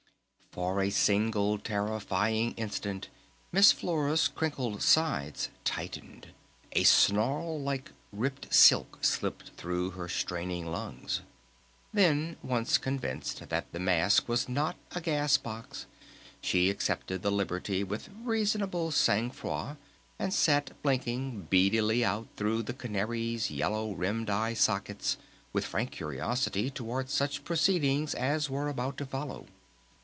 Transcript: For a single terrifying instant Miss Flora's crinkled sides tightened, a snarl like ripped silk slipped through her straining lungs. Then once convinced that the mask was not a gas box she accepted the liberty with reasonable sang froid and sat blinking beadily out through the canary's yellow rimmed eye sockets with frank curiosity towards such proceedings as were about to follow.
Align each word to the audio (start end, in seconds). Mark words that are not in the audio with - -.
For 0.53 0.81
a 0.81 0.89
single 0.89 1.57
terrifying 1.59 2.51
instant 2.55 3.07
Miss 3.53 3.71
Flora's 3.71 4.27
crinkled 4.27 4.81
sides 4.81 5.47
tightened, 5.63 6.33
a 6.73 6.83
snarl 6.83 7.61
like 7.61 7.93
ripped 8.11 8.53
silk 8.53 8.97
slipped 9.01 9.51
through 9.55 9.91
her 9.91 10.09
straining 10.09 10.65
lungs. 10.65 11.21
Then 11.93 12.35
once 12.43 12.77
convinced 12.77 13.47
that 13.47 13.71
the 13.71 13.79
mask 13.79 14.27
was 14.27 14.49
not 14.49 14.75
a 14.91 14.99
gas 14.99 15.37
box 15.37 15.85
she 16.41 16.69
accepted 16.69 17.21
the 17.21 17.31
liberty 17.31 17.81
with 17.85 18.09
reasonable 18.21 18.91
sang 18.91 19.31
froid 19.31 19.77
and 20.19 20.33
sat 20.33 20.71
blinking 20.83 21.47
beadily 21.49 22.03
out 22.03 22.27
through 22.35 22.63
the 22.63 22.73
canary's 22.73 23.49
yellow 23.49 23.93
rimmed 23.93 24.29
eye 24.29 24.53
sockets 24.53 25.15
with 25.53 25.63
frank 25.63 25.91
curiosity 25.91 26.69
towards 26.69 27.13
such 27.13 27.45
proceedings 27.45 28.13
as 28.13 28.49
were 28.49 28.67
about 28.67 28.97
to 28.97 29.05
follow. 29.05 29.45